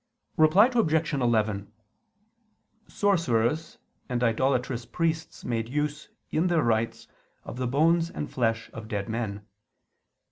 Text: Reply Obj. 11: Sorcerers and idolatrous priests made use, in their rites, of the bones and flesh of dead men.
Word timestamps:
Reply 0.35 0.65
Obj. 0.73 1.13
11: 1.13 1.71
Sorcerers 2.87 3.77
and 4.09 4.23
idolatrous 4.23 4.83
priests 4.83 5.45
made 5.45 5.69
use, 5.69 6.09
in 6.31 6.47
their 6.47 6.63
rites, 6.63 7.07
of 7.43 7.57
the 7.57 7.67
bones 7.67 8.09
and 8.09 8.27
flesh 8.27 8.71
of 8.73 8.87
dead 8.87 9.07
men. 9.07 9.45